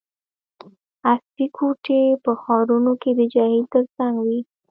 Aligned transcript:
عصري 1.11 1.47
کوټي 1.57 2.01
په 2.23 2.31
ښارونو 2.41 2.91
کې 3.01 3.11
د 3.19 3.21
جهیل 3.33 3.65
ترڅنګ 3.73 4.15
وي 4.25 4.39